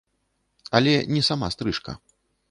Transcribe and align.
Але 0.79 0.93
не 1.17 1.21
сама 1.27 1.47
стрыжка. 1.57 1.91